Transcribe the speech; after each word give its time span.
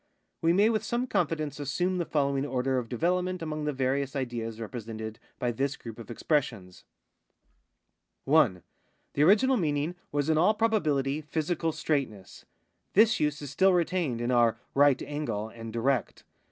We 0.41 0.51
may 0.51 0.71
with 0.71 0.83
some 0.83 1.05
confidence 1.05 1.59
assume 1.59 1.99
the 1.99 2.07
following 2.07 2.43
order 2.43 2.79
of 2.79 2.89
development 2.89 3.43
among 3.43 3.65
the 3.65 3.71
various 3.71 4.15
ideas 4.15 4.59
I'epresented 4.59 5.17
by 5.37 5.51
this 5.51 5.75
group 5.77 5.99
of 5.99 6.09
expressions:— 6.09 6.85
1. 8.25 8.63
The 9.13 9.21
original 9.21 9.57
meaning 9.57 9.93
was 10.11 10.27
in 10.27 10.39
all 10.39 10.55
])robalnlity 10.55 11.23
physical 11.25 11.71
straightness. 11.71 12.45
This 12.93 13.19
use 13.19 13.43
is 13.43 13.51
still 13.51 13.73
retained 13.73 14.21
in 14.21 14.31
our 14.31 14.57
right 14.73 14.99
angle 15.03 15.49
and 15.49 15.71
direct. 15.71 16.23